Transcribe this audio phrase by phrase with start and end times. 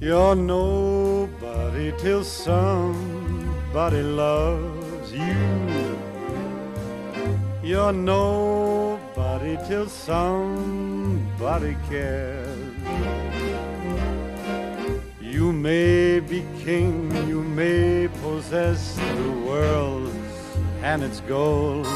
[0.00, 5.98] You're nobody till somebody loves you.
[7.64, 12.74] You're nobody till somebody cares.
[15.20, 20.14] You may be king, you may possess the world
[20.80, 21.88] and its gold,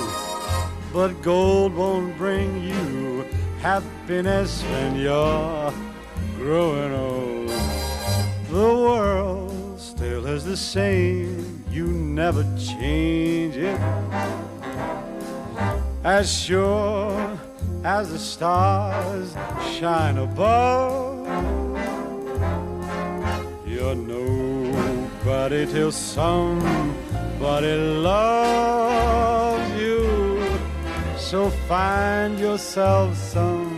[0.93, 3.25] but gold won't bring you
[3.61, 5.73] happiness when you're
[6.37, 7.22] growing old.
[8.53, 13.81] The world still is the same, you never change it.
[16.05, 17.39] As sure
[17.83, 19.35] as the stars
[19.79, 21.27] shine above,
[23.67, 30.61] you're nobody till somebody loves you.
[31.17, 33.72] So find yourself somebody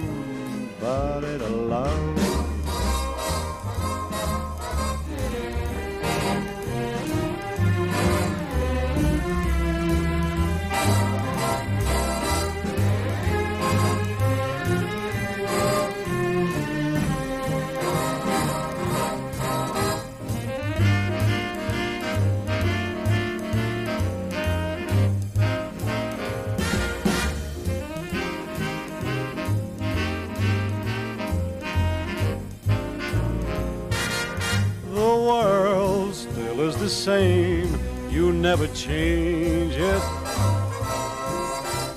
[36.85, 40.03] the same, you never change it.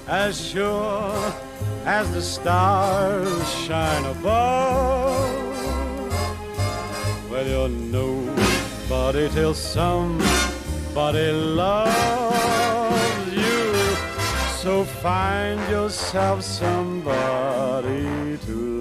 [0.07, 1.33] As sure
[1.83, 5.29] as the stars shine above.
[7.29, 13.73] Well, you're nobody till somebody loves you.
[14.61, 18.76] So find yourself somebody to love.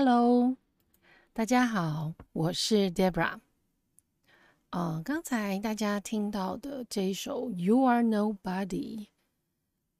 [0.00, 0.56] Hello，
[1.32, 3.40] 大家好，我是 Debra。
[4.70, 9.08] 呃，刚才大家听到的这一首《You Are Nobody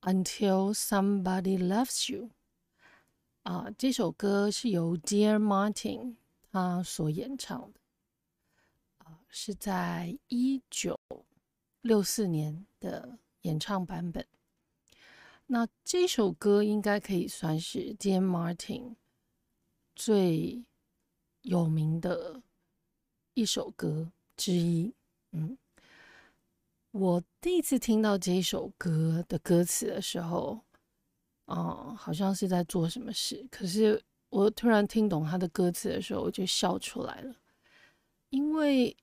[0.03, 2.27] Until Somebody Loves You》
[3.43, 6.15] 啊、这首歌是由 Dear Martin
[6.53, 7.81] 他所演唱的，
[8.99, 10.97] 啊、是在一九
[11.81, 14.25] 六四年的演唱版本。
[15.49, 18.95] 那这首歌应该可以算是 Dear Martin
[19.99, 20.65] 最
[21.43, 22.41] 有名的
[23.35, 24.95] 一首歌之一。
[25.33, 25.59] 嗯，
[26.93, 30.61] 我第一次听到这一首歌的歌词的时候，
[31.47, 37.35] 嗯，好像是在做什么事，可是我突然听懂他的歌词的时候，我就笑出来了，
[38.31, 38.97] 因为，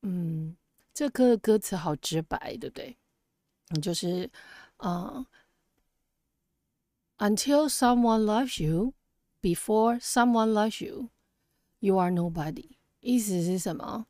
[0.00, 0.56] 嗯，
[0.94, 2.96] 这歌的歌词好直白，对不对？
[3.68, 4.30] 嗯，就是，
[4.78, 5.26] 嗯
[7.18, 8.94] ，Until someone loves you。
[9.46, 11.10] Before someone loves you,
[11.78, 12.70] you are nobody。
[12.98, 14.08] 意思是什么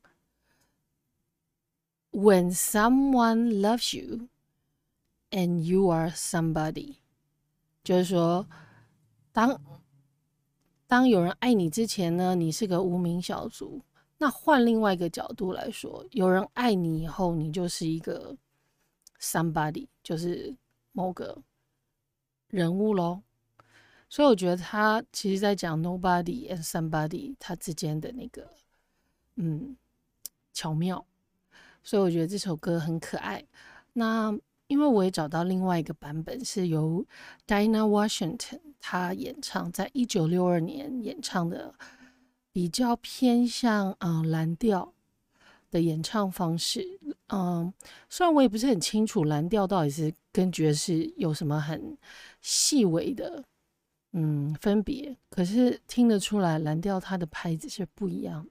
[2.11, 4.31] ？When someone loves you,
[5.31, 7.01] and you are somebody，
[7.85, 8.47] 就是说，
[9.31, 9.61] 当
[10.87, 13.83] 当有人爱你之前呢，你是个无名小卒。
[14.17, 18.35] 那换另外一个角度来说，有人爱你以后，你就是一个
[19.21, 20.57] somebody，就是
[20.93, 21.43] 某个
[22.49, 23.21] 人物喽。
[24.09, 28.49] 所以我觉得他其实在讲 nobody and somebody 他之间的那个
[29.35, 29.77] 嗯
[30.53, 31.05] 巧妙，
[31.83, 33.45] 所以我觉得这首歌很可爱。
[33.95, 34.33] 那
[34.69, 37.05] 因为我也找到另外一个版本是由
[37.47, 41.75] Diana Washington 她演唱，在一九六二年演唱的，
[42.53, 44.93] 比较偏向嗯、呃蓝调
[45.71, 46.99] 的演唱方式。
[47.29, 47.73] 嗯，
[48.09, 51.99] 虽然我也不是很清楚蓝调到底是跟爵士有什么很
[52.41, 53.45] 细微的。
[54.19, 58.51] 嗯，分别，可是听得出来蓝调它的拍子是不一样的。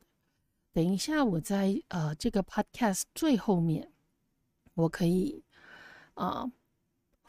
[0.72, 3.92] 等一下，我在呃这个 podcast 最后面，
[4.76, 5.44] 我可以
[6.14, 6.46] 啊、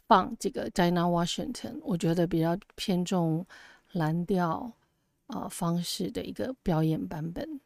[0.07, 3.47] 放这个 Dina Washington，我觉得比较偏重
[3.93, 4.71] 蓝调
[5.29, 7.59] 啊、呃方式的一个表演版本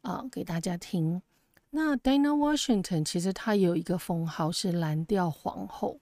[0.00, 1.20] 啊、给大家听。
[1.68, 6.00] 那 Dina Washington 其实她有一个封号是蓝调皇后。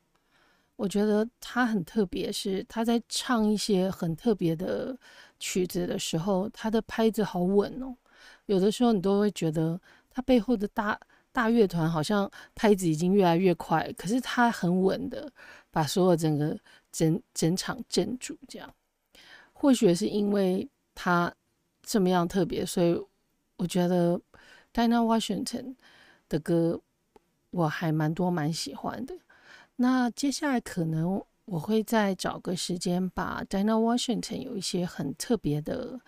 [0.80, 4.98] 我觉得他很特别，是他在唱一些很特别的
[5.38, 7.94] 曲子的时候，他的拍子好稳哦。
[8.46, 9.78] 有的时候你都会觉得
[10.08, 10.98] 他背后的大
[11.32, 15.30] 大乐团好像拍子已经越来越快，可是他很稳的
[15.70, 16.58] 把所有整个
[16.90, 18.34] 整整场镇住。
[18.48, 18.74] 这样，
[19.52, 21.30] 或许是因为他
[21.82, 22.98] 这么样特别，所以
[23.58, 24.18] 我觉得
[24.72, 25.74] Dinah Washington
[26.26, 26.80] 的歌
[27.50, 29.14] 我还蛮多蛮喜欢的。
[29.82, 35.98] 那接下来可能我会再找个时间，把 Dana Washington 有一些很特别的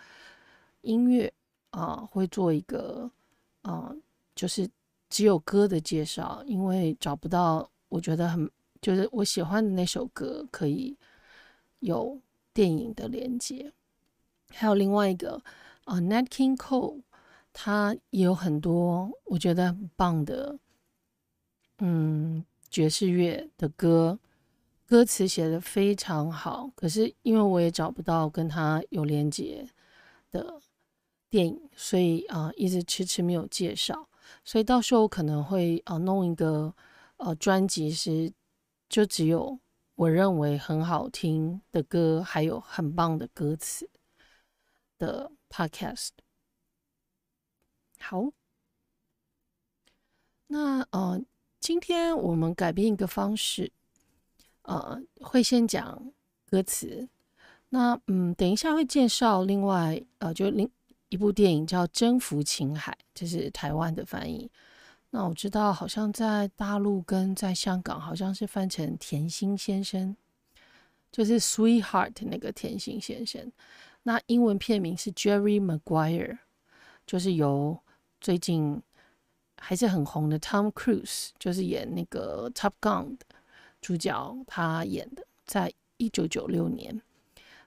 [0.82, 1.32] 音乐
[1.70, 3.10] 啊，会做一个
[3.62, 3.90] 啊，
[4.34, 4.68] 就是
[5.08, 8.50] 只有歌的介绍，因为找不到我觉得很
[8.82, 10.94] 就是我喜欢的那首歌可以
[11.78, 12.20] 有
[12.52, 13.72] 电影的连接。
[14.50, 15.42] 还有另外一个
[15.84, 17.00] 啊，Nat King Cole，
[17.54, 20.58] 他也有很多我觉得很棒的，
[21.78, 22.44] 嗯。
[22.72, 24.18] 爵士乐的歌，
[24.86, 29.68] 歌词写的非常好，可是因为我也找不到跟他有连接
[30.30, 30.58] 的
[31.28, 34.08] 电影，所以啊一直迟迟没有介绍。
[34.42, 36.74] 所以到时候可能会啊弄一个
[37.18, 38.32] 呃专辑，是
[38.88, 39.58] 就只有
[39.94, 43.90] 我认为很好听的歌，还有很棒的歌词
[44.96, 46.12] 的 podcast。
[47.98, 48.32] 好，
[50.46, 51.22] 那呃。
[51.62, 53.70] 今天我们改变一个方式，
[54.62, 56.12] 呃，会先讲
[56.50, 57.08] 歌词。
[57.68, 60.68] 那嗯，等一下会介绍另外呃，就另
[61.08, 64.50] 一部电影叫《征服情海》，这是台湾的翻译。
[65.10, 70.16] 那我知道好像在大陆跟在香港好像是翻成甜心先生，
[71.12, 73.52] 就是 Sweetheart 那个甜心先生。
[74.02, 76.38] 那英文片名是 Jerry Maguire，
[77.06, 77.78] 就是由
[78.20, 78.82] 最近。
[79.64, 83.26] 还是很红的，Tom Cruise 就是演那个《Top Gun》的
[83.80, 87.00] 主角，他演的，在一九九六年。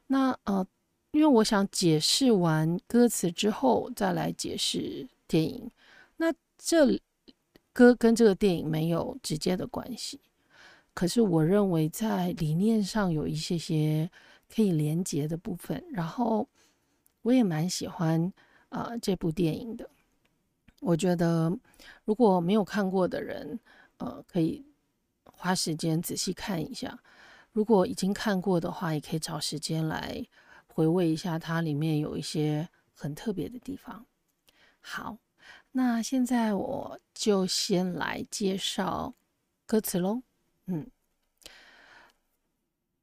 [0.07, 0.67] 那呃，
[1.11, 5.71] 因为我想解释完歌词之后再来解释电影。
[6.17, 6.99] 那这
[7.71, 10.19] 歌跟这个电影没有直接的关系，
[10.93, 14.11] 可是我认为在理念上有一些些
[14.53, 15.81] 可以连接的部分。
[15.91, 16.45] 然后
[17.21, 18.31] 我也蛮喜欢
[18.67, 19.89] 啊这部电影的。
[20.81, 21.57] 我觉得，
[22.03, 23.59] 如果没有看过的人，
[23.97, 24.65] 呃，可以
[25.23, 26.97] 花时间仔细看一下；
[27.51, 30.25] 如果已经看过的话，也可以找时间来
[30.67, 34.05] 回味一下，它里面有一些很特别的地方。
[34.81, 35.17] 好，
[35.71, 39.13] 那现在我就先来介绍
[39.65, 40.21] 歌词喽。
[40.67, 40.87] 嗯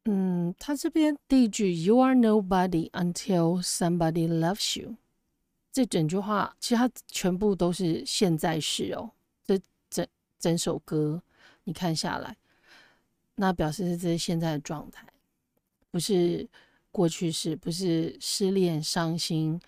[0.04, 4.96] 嗯，他这边第一句 “You are nobody until somebody loves you”。
[5.72, 9.10] 这整句话其实它全部都是现在式哦。
[9.44, 9.58] 这
[9.88, 10.06] 整
[10.38, 11.22] 整首歌
[11.64, 12.36] 你看下来，
[13.36, 15.06] 那表示是这是现在的状态，
[15.90, 16.46] 不是
[16.90, 19.58] 过去式，不是失恋伤心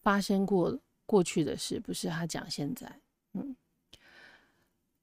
[0.00, 2.98] 发生过过去的事，不是他讲现在。
[3.34, 3.54] 嗯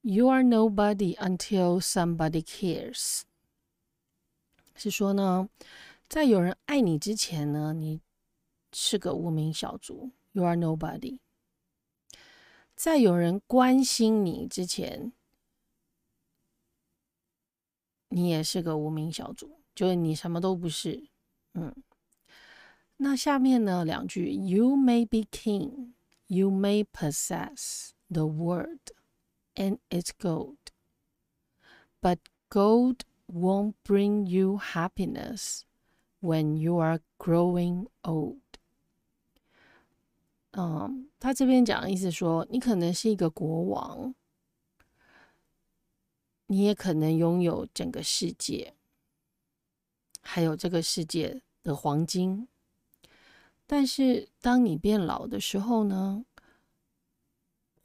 [0.01, 3.21] ，You are nobody until somebody cares，
[4.75, 5.48] 是说呢，
[6.09, 8.01] 在有人爱你之前呢，你
[8.74, 10.09] 是个无名小卒。
[10.37, 11.20] You are nobody。
[12.75, 15.12] 在有人关心你之前，
[18.08, 21.08] 你也是个无名小卒，就是你什么都不是。
[21.55, 21.75] 嗯，
[22.96, 25.93] 那下面呢两句：You may be king,
[26.26, 28.93] you may possess the world
[29.55, 30.56] and its gold,
[32.00, 32.19] but
[32.49, 35.62] gold won't bring you happiness
[36.20, 38.45] when you are growing old.
[40.59, 44.15] 嗯，他这边讲的意思说，你可能是一个国王，
[46.47, 48.73] 你也可能拥有整个世界，
[50.19, 52.47] 还有这个世界的黄金。
[53.68, 56.26] 但是当你变老的时候呢，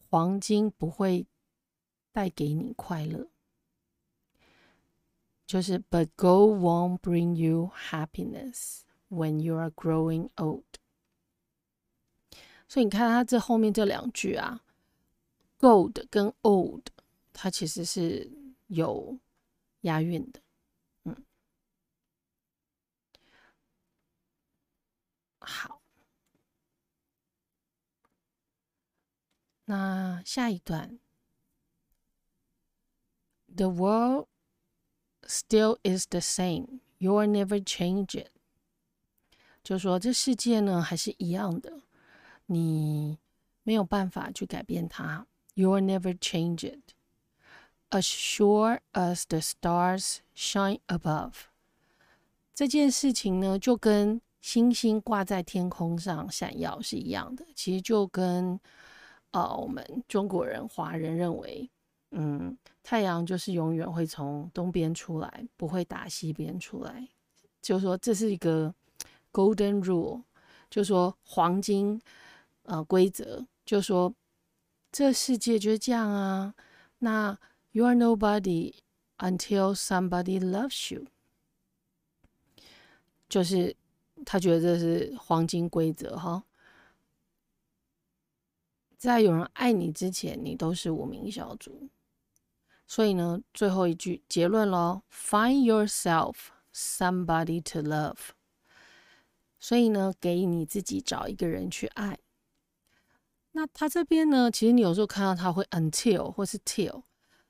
[0.09, 1.27] 黄金不会
[2.11, 3.29] 带给你快乐，
[5.47, 10.63] 就是 But gold won't bring you happiness when you are growing old。
[12.73, 14.63] 所以你看，它这后面这两句啊
[15.59, 16.87] ，gold 跟 old，
[17.31, 18.33] 它其实是
[18.69, 19.19] 有
[19.83, 20.41] 押韵的。
[21.05, 21.15] 嗯，
[25.39, 25.83] 好，
[29.67, 30.99] 那下一段
[33.55, 34.29] ，The world
[35.25, 38.31] still is the same, you will never change it。
[39.63, 41.83] 就说这世界呢还是一样的。
[42.53, 43.19] 你
[43.63, 46.95] 没有办法去改变它 You'll never change it.
[47.91, 51.33] As sure as the stars shine above，
[52.55, 57.45] 这件事情呢，就跟星星挂在天空上闪耀是一样的。
[57.55, 58.59] 其实就跟
[59.33, 61.71] 呃，我们中国人、华人认为，
[62.13, 67.07] 嗯，太阳就是永远会从东边出来，不会打西边出来。
[67.61, 68.75] 就是说，这是一个
[69.31, 70.23] golden rule，
[70.71, 72.01] 就说黄金。
[72.65, 74.15] 呃，规则就说
[74.91, 76.55] 这世界就这样啊。
[76.99, 77.39] 那
[77.73, 78.75] You are nobody
[79.19, 81.07] until somebody loves you。
[83.29, 83.75] 就是
[84.27, 86.45] 他觉得这是黄金规则哈。
[88.99, 91.89] 在有人爱你之前，你都是无名小卒。
[92.87, 96.35] 所以呢，最后一句结论咯 f i n d yourself
[96.75, 98.33] somebody to love。
[99.59, 102.19] 所以呢，给你自己找一个人去爱。
[103.53, 107.03] 那他这边呢，其实你有时候看到他会 until 或是 till，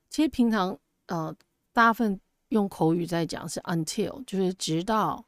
[0.09, 1.35] 其实平常呃
[1.71, 2.19] 大部分
[2.49, 5.25] 用口语在讲是 until，就是直到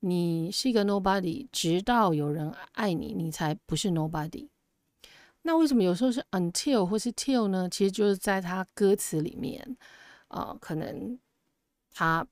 [0.00, 4.48] 你是一个 nobody，直到有人爱你，你才不是 nobody。
[5.42, 7.68] 那为什么有时候是 until 或是 till 呢？
[7.70, 9.76] 其实就是在他歌词里面，
[10.28, 11.16] 呃，可能
[11.92, 12.26] 他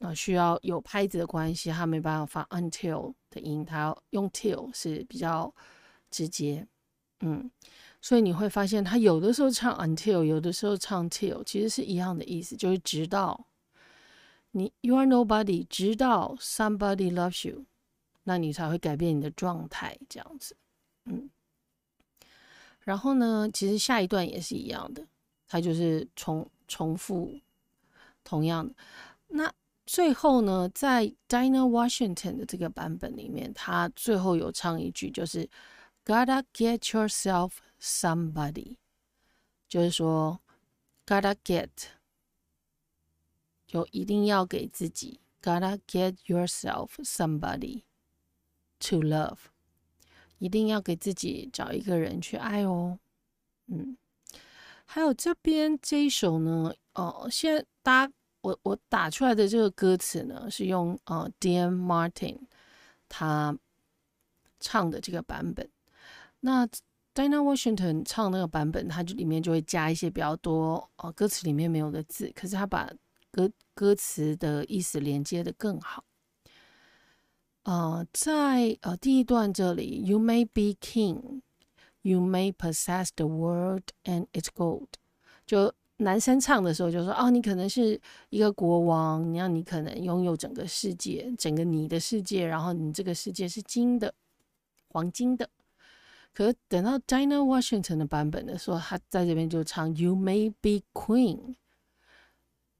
[0.00, 5.54] 呃需要有拍子的关系，他没办法发 until 的音，他用 till 是比较
[6.10, 6.66] 直接，
[7.20, 7.50] 嗯，
[8.00, 13.46] 所以你会发现他有的时候唱 until，有的时候唱 till，其实是一样的意思，就是直到
[14.52, 17.64] 你 you are nobody，直到 somebody loves you，
[18.24, 20.56] 那你才会改变你的状态，这样子，
[21.04, 21.30] 嗯。
[22.80, 25.04] 然后呢，其实下一段也是一样的，
[25.48, 27.36] 它就是重重复
[28.22, 28.72] 同样的。
[29.26, 29.52] 那
[29.84, 35.48] 最后呢，在 Dina Washington 的这个版本里面，他最后有唱一句，就是
[36.06, 38.76] "Gotta get yourself somebody"，
[39.68, 40.40] 就是说
[41.04, 41.68] "Gotta get"，
[43.66, 47.82] 就一定要给自己 "Gotta get yourself somebody
[48.78, 49.38] to love"。
[50.38, 52.98] 一定要给自己找一个人去爱哦，
[53.66, 53.96] 嗯，
[54.84, 62.38] 还有这边这一首呢，哦，现在大家我我打出来的这个歌词呢，是用呃 Dan Martin
[63.08, 63.58] 他
[64.60, 65.68] 唱的这个版本。
[66.40, 66.66] 那
[67.14, 72.90] Diana Washington 唱那个版本，它就里面就会加一些比较多哦歌词里面没有的字，可是他把
[73.30, 76.04] 歌歌词的意思连接的更好。
[77.62, 81.40] 呃，在呃第一段这里，You may be king,
[82.02, 84.88] you may possess the world and its gold。
[85.46, 94.14] 就男生唱的时候就说，哦，你可能是一个国王，你要你可能拥有整个世界，整个你的世界，然后你这个世界是金的、
[94.88, 95.48] 黄金的。
[96.36, 101.54] 可等到 Dina Washington 的版本的时候，他在这边就唱 You may be queen，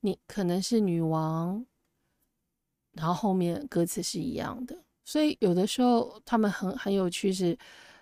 [0.00, 1.64] 你可能是女王。
[2.92, 7.58] 然后后面歌词是一样的，所以有的时候他们很很有趣，是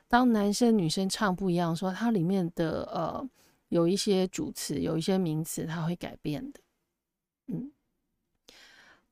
[0.08, 3.28] 当男生女生唱不一样，说它里面的呃
[3.68, 6.60] 有一些主词，有一些名词，它会改变的。
[7.46, 7.70] 嗯，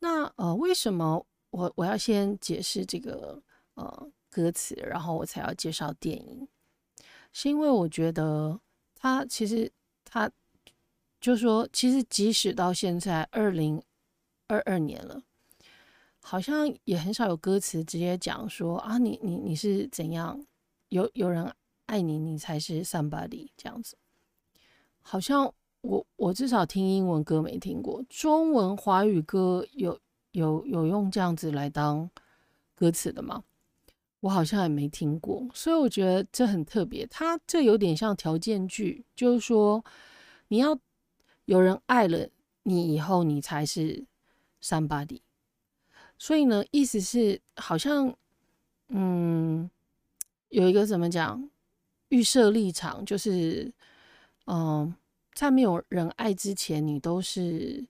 [0.00, 3.40] 那呃为什么我我要先解释这个
[3.74, 6.48] 呃歌词，然后我才要介绍电影？
[7.32, 8.58] 是因为我觉得
[8.94, 9.70] 他其实
[10.04, 10.30] 他
[11.20, 13.80] 就说，其实即使到现在二零
[14.48, 15.22] 二二年了。
[16.24, 20.40] 好像也很少有歌词直接讲说啊，你你你是怎样，
[20.88, 21.52] 有有人
[21.86, 23.96] 爱你，你才是 somebody 这样子。
[25.00, 29.98] 好像我我至少听英文歌没听过，中文华语歌有
[30.30, 32.08] 有有用这样子来当
[32.76, 33.42] 歌词的吗？
[34.22, 37.04] 我好像也没听过，所以我觉得这很特别。
[37.08, 39.84] 它这有点像条件句，就是说
[40.46, 40.78] 你要
[41.46, 42.28] 有人爱了
[42.62, 44.04] 你以后，你才是
[44.62, 45.20] somebody。
[46.16, 48.16] 所以呢，意思是好像，
[48.90, 49.68] 嗯，
[50.50, 51.50] 有一个怎么讲，
[52.10, 53.72] 预设立场，就是，
[54.46, 54.94] 嗯，
[55.34, 57.84] 在没有人爱之前，你都是，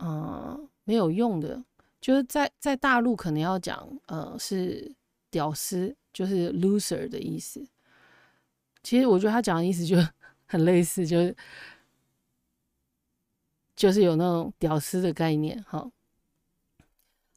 [0.00, 1.64] 嗯，没有用的。
[2.00, 4.94] 就是在在大陆可能要讲，呃，是
[5.30, 7.66] 屌丝，就是 loser 的意思。
[8.82, 9.96] 其实我觉得他讲的意思就
[10.46, 11.36] 很类似，就是
[13.76, 15.90] 就是有那种屌丝的概念，哈。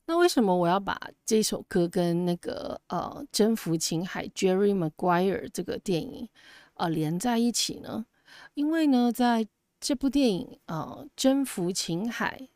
[0.05, 6.27] 那为什么我要把这首歌跟那个呃《征服情海》Jerry Maguire 这个电影
[6.73, 8.05] 呃连在一起呢？
[8.53, 9.47] 因为呢，在
[9.79, 12.49] 这部电影呃《征服情海》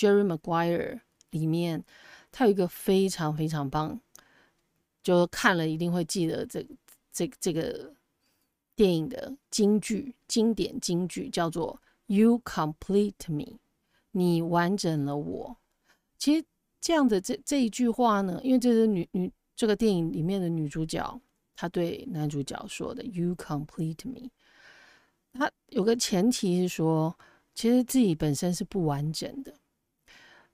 [0.00, 1.84] Jerry Maguire 里面，
[2.30, 4.00] 它有一个非常非常棒，
[5.02, 6.66] 就看了一定会记得这
[7.12, 7.92] 这这个
[8.76, 13.58] 电影的金句，经典金句叫做 “You complete me”，
[14.12, 15.56] 你完整了我。
[16.18, 16.44] 其实。
[16.84, 21.20] 这样的这这一句话呢，因为这是女女这个电影里面的女主角，
[21.54, 24.28] 她对男主角说的 “You complete me”。
[25.32, 27.16] 她有个前提是说，
[27.54, 29.54] 其实自己本身是不完整的。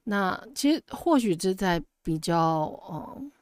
[0.04, 3.32] 那其实或许是在比较嗯，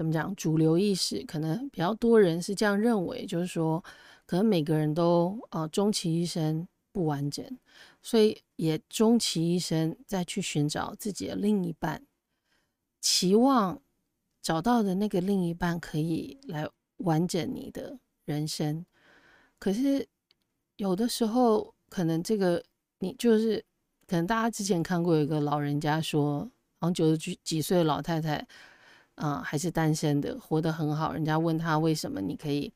[0.00, 3.84] 怎么讲，主流意识可能比较多人是这样认为，就是说，
[4.24, 7.44] 可能每个人都呃终其一生不完整，
[8.00, 12.02] 所以也终其一生再去寻找自己的另一半，
[13.02, 13.78] 期望
[14.40, 16.66] 找到的那个另一半可以来
[16.96, 18.86] 完整你的人生。
[19.58, 20.08] 可是
[20.76, 22.64] 有的时候，可能这个
[23.00, 23.62] 你就是，
[24.06, 28.48] 可能大家之前看过有一个老人家说，好像九十几几岁的老太太。
[29.20, 31.12] 啊，还是单身的，活得很好。
[31.12, 32.72] 人家问他为什么你可以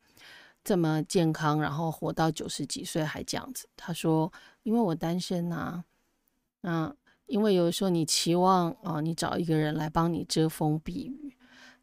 [0.63, 3.67] 这么健康，然后活到九十几岁还这样子？
[3.75, 4.31] 他说
[4.63, 5.83] ：“因为我单身呐。”
[6.61, 6.95] 嗯，
[7.27, 11.35] 因为有时候你期望啊，你找一个人来帮你遮风避雨，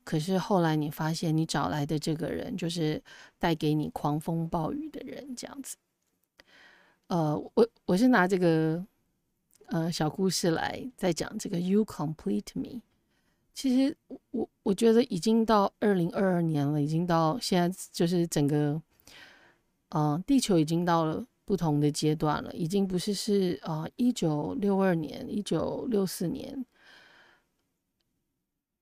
[0.03, 3.01] 可是后来你发现你找来的这个人就是
[3.39, 5.77] 带给你狂风暴雨的人，这样子。
[7.07, 8.85] 呃，我我是拿这个
[9.69, 12.81] 呃小故事来再讲这个 “You complete me”。
[13.53, 13.95] 其实
[14.31, 18.81] 我我觉得已经到二零二二年了，已经到现在就是整个，
[19.89, 26.65] 呃，地球已经到了不同的阶段了，已经不是是啊一九六二年、一九六四年，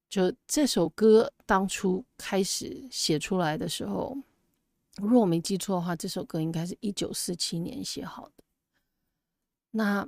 [0.08, 4.16] 就这首歌当初开始写出来的时候，
[4.98, 8.44] 如果我没记错的话，这首歌应该是一九四七年写好的。
[9.72, 10.08] 那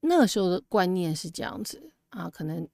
[0.00, 1.92] 那个时候的观念是这样子。
[2.10, 2.66] 啊，可能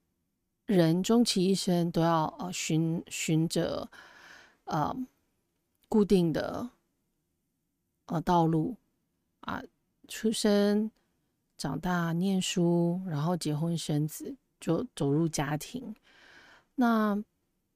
[0.65, 3.89] 人终其一生都要呃循循着
[4.63, 4.95] 呃
[5.89, 6.69] 固定的
[8.05, 8.75] 呃道路
[9.41, 9.61] 啊，
[10.07, 10.89] 出生、
[11.57, 15.95] 长大、念书，然后结婚生子，就走入家庭。
[16.75, 17.21] 那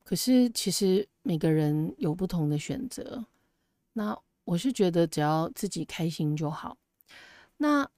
[0.04, 3.26] 可是其实每个人有不同的选择。
[3.94, 6.78] 那我是觉得只要自己开心就好。
[7.58, 7.90] 那。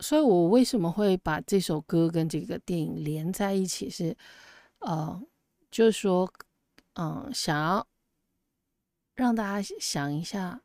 [0.00, 3.90] 所以，我为什么会把这首歌跟这个电影连在一起？
[3.90, 4.16] 是，
[4.78, 5.22] 呃，
[5.70, 6.32] 就是说，
[6.94, 7.86] 嗯，想要
[9.14, 10.62] 让大家想一下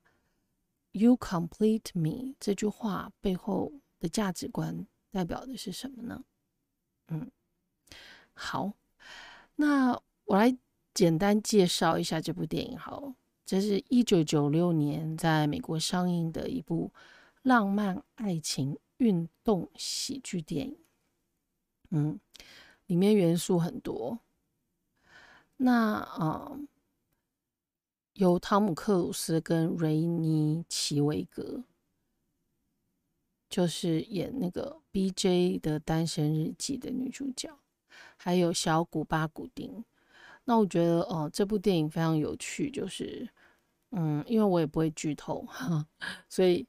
[0.92, 6.24] ，“You complete me” 这句话背后的价值观代表的是什么呢？
[7.10, 7.30] 嗯，
[8.34, 8.72] 好，
[9.58, 9.92] 那
[10.24, 10.58] 我来
[10.94, 12.78] 简单介绍一下这部电影。
[12.78, 13.14] 好，
[13.46, 16.92] 这是一九九六年在美国上映的一部
[17.42, 18.78] 浪漫爱情。
[18.98, 20.78] 运动喜剧电影，
[21.90, 22.20] 嗯，
[22.86, 24.20] 里面元素很多。
[25.58, 26.58] 那啊，
[28.14, 31.64] 由汤姆克鲁斯跟瑞妮奇维格，
[33.50, 35.60] 就是演那个 B.J.
[35.60, 37.60] 的单身日记的女主角，
[38.16, 39.84] 还有小古巴古丁。
[40.46, 43.28] 那我觉得哦，这部电影非常有趣，就是
[43.92, 45.86] 嗯，因为我也不会剧透哈，
[46.30, 46.66] 所以。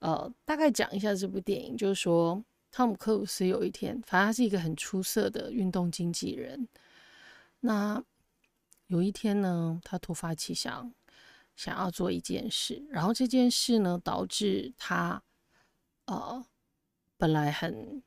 [0.00, 6.68] 呃，大概讲一下这部电影，就是说，汤姆克鲁斯有一天，反正他是一个很出色的运动经纪人。
[7.60, 8.02] 那
[8.88, 10.92] 有一天呢，他突发奇想，
[11.56, 15.22] 想要做一件事，然后这件事呢，导致他
[16.04, 16.44] 呃，
[17.16, 18.02] 本来很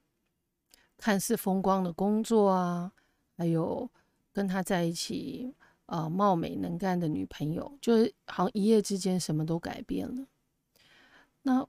[0.98, 2.92] 看似风光的工作啊，
[3.36, 3.90] 还有
[4.32, 5.56] 跟他在一起
[5.88, 10.28] 呃貌美能干的女朋友，就是好像一夜之间什么都改变了。
[11.42, 11.68] 那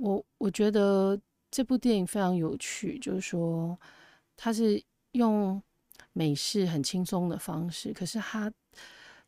[0.00, 3.78] 我我觉得这部电影非常有趣，就是说
[4.36, 4.82] 它是
[5.12, 5.62] 用
[6.12, 8.50] 美式很轻松的方式，可是它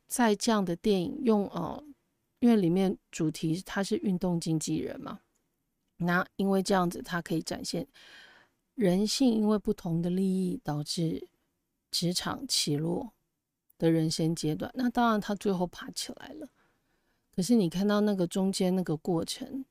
[0.08, 1.85] 在这样的电影用呃，
[2.40, 5.20] 因为里面主题他是运动经纪人嘛，
[5.98, 7.87] 那因为这样子，它可以展现
[8.74, 11.28] 人性因为不同的利益导致
[11.90, 13.12] 职场起落
[13.76, 14.70] 的人生阶段。
[14.74, 16.48] 那当然他最后爬起来了，
[17.37, 19.66] 可是你看到那个中间那个过程。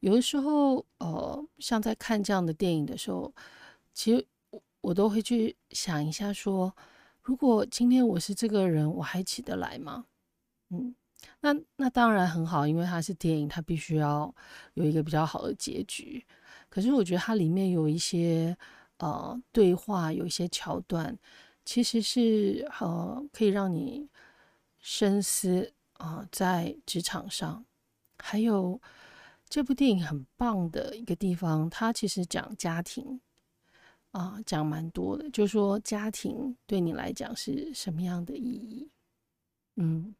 [0.00, 3.34] 有的时候，呃，像在看这样的电影的时候，
[3.92, 6.72] 其实我我都会去想一下，说
[7.20, 10.06] 如果今天我是这个人，我还起得来吗？
[10.70, 10.94] 嗯，
[11.40, 14.32] 那那当然很好，因为它是电影，它必须要
[14.74, 16.24] 有一个比较好的结局。
[16.68, 18.56] 可是我觉得它里面有一些
[18.98, 21.18] 呃对话，有一些桥段，
[21.64, 24.08] 其实是呃可以让你
[24.78, 27.64] 深思啊，在职场上
[28.18, 28.80] 还有。
[29.48, 33.20] 这部电影很棒的一个地方，它其实讲家庭
[34.10, 38.88] 啊，讲蛮多的，就是说家庭对你来讲是什么样的意义？
[39.76, 40.14] 嗯，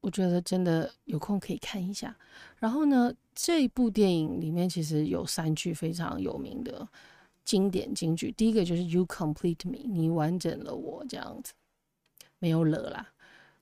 [0.00, 2.16] 我觉得真的有空可以看一下。
[2.58, 6.88] 然后呢，这部电影里面其实有三句非常有名的
[7.44, 11.52] 经典金句，第一个就是 “You complete me”，你完整了我，这样子
[12.38, 13.11] 没有了啦。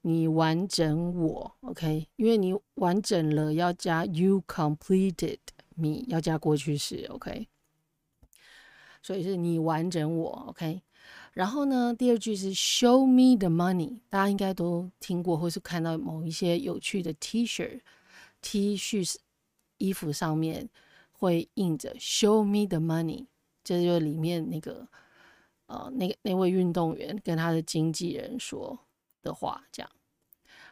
[0.03, 2.09] 你完整我，OK？
[2.17, 5.39] 因为你完整了，要加 you completed
[5.75, 7.49] me，要加过去式，OK？
[9.03, 10.83] 所以是你完整我，OK？
[11.33, 17.81] 然后呢，第二句是 Show me the money，大家应该都听过，或是看到某一些有趣的 T 恤、
[18.43, 19.17] T 恤
[19.79, 20.69] 衣服上面
[21.13, 23.27] 会印着 Show me the money，
[23.63, 24.89] 这就是里面那个
[25.67, 28.79] 呃那个那位运动员跟他的经纪人说
[29.23, 29.91] 的话，这样。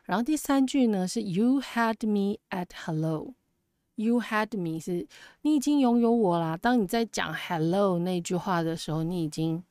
[0.04, 5.06] 然后第三句呢是 You had me at hello，You had me 是
[5.42, 6.56] 你已经拥有我啦。
[6.56, 9.62] 当你在讲 hello 那句话的时候，你已经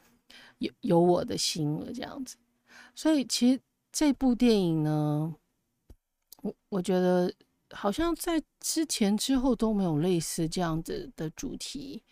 [0.60, 2.38] 有有我的心了，这样子。
[2.94, 3.60] 所以其实
[3.92, 5.36] 这部电影呢，
[6.44, 7.34] 我我觉得
[7.72, 12.04] 好像在之前之后都没有类似这样子的主题，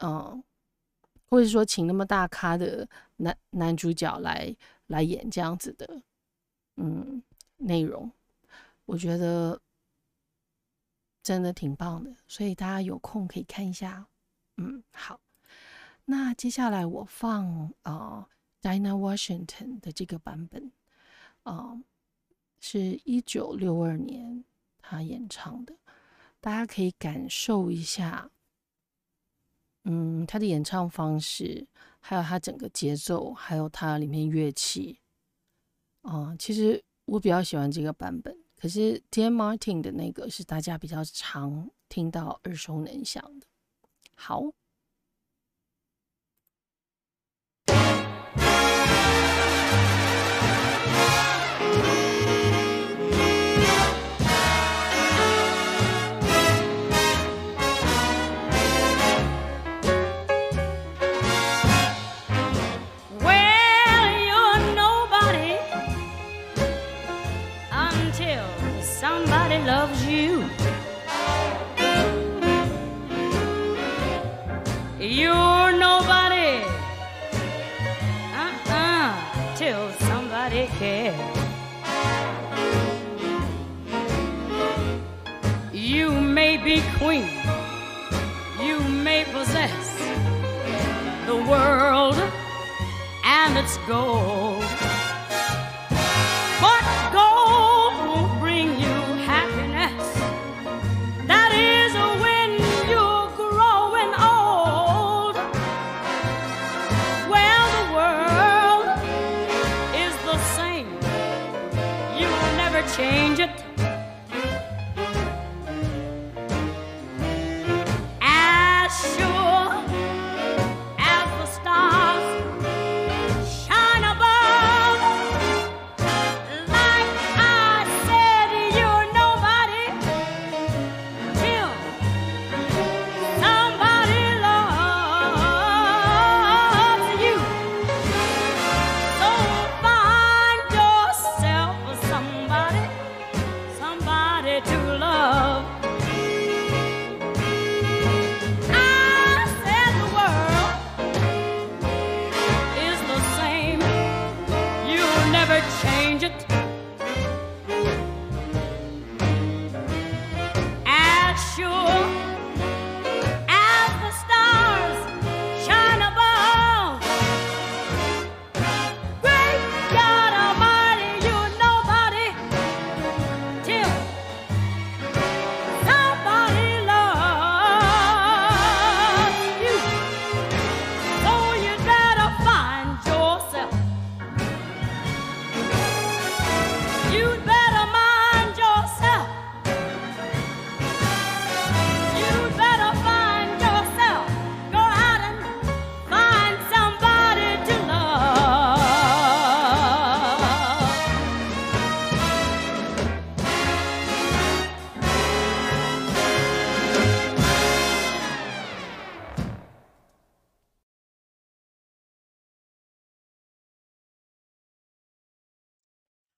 [0.00, 0.42] 嗯，
[1.26, 6.02] 或者说请那么大咖的男男主角来来演这样子的。
[6.76, 7.22] 嗯，
[7.56, 8.10] 内容
[8.84, 9.58] 我觉得
[11.22, 14.06] 真的挺棒的，所以大家有空可以看一下。
[14.58, 15.18] 嗯，好，
[16.04, 18.28] 那接下来我放啊
[18.62, 20.70] ，Dina Washington 的这个版本
[21.42, 21.80] 啊，
[22.60, 24.44] 是一九六二年
[24.80, 25.74] 他演唱的，
[26.40, 28.30] 大家可以感受一下，
[29.88, 31.66] 嗯，他的演唱方式，
[32.00, 34.98] 还有他整个节奏，还有他里面乐器。
[36.02, 39.22] 啊，其实我比较喜欢这个版本，可是 T.
[39.22, 39.40] M.
[39.40, 43.46] Martin 的那个是大家比较常听到、耳熟能详的。
[44.14, 44.42] 好。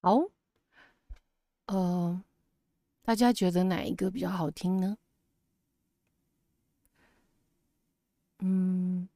[0.09, 0.31] Oh.
[1.67, 2.25] 呃，
[3.03, 4.97] 大家觉得哪一个比较好听呢？
[8.39, 9.07] 嗯，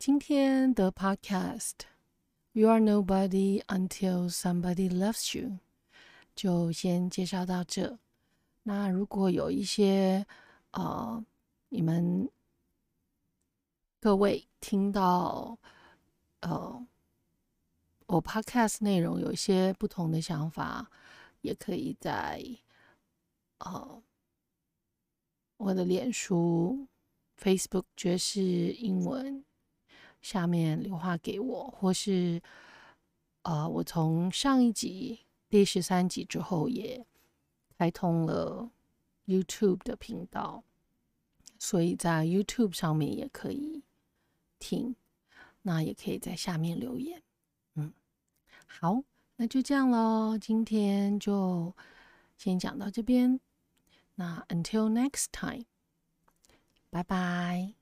[0.00, 5.58] 今天的 Podcast，You are nobody until somebody loves you，
[6.34, 8.00] 就先介绍到这。
[8.64, 10.26] 那如果有一些
[10.72, 11.24] 呃，
[11.68, 12.28] 你们
[14.00, 15.56] 各位听到
[16.40, 16.84] 呃，
[18.12, 20.90] 我 Podcast 内容有一些不同的想法。
[21.42, 22.40] 也可以在
[23.58, 24.00] 呃
[25.56, 26.86] 我的脸书
[27.36, 29.44] Facebook 爵士英文
[30.20, 32.40] 下面留话给我，或是
[33.42, 37.04] 呃，我从上一集第十三集之后也
[37.76, 38.70] 开通了
[39.26, 40.62] YouTube 的频道，
[41.58, 43.82] 所以在 YouTube 上面也可以
[44.60, 44.94] 听，
[45.62, 47.20] 那也可以在下面留言。
[48.80, 49.02] 好，
[49.36, 51.74] 那就这样喽，今天就
[52.36, 53.38] 先讲到这边。
[54.14, 55.64] 那 Until next time，
[56.90, 57.81] 拜拜。